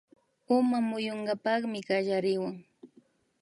Uma 0.57 0.79
muyunkapakmi 0.89 1.79
kallariwan 1.87 2.55